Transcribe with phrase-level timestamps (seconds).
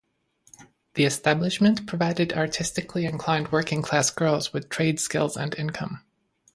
[0.95, 6.03] The establishment provided artistically inclined, working-class girls with trade skills and income.